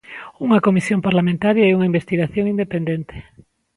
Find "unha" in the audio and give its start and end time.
0.45-0.63, 1.77-1.89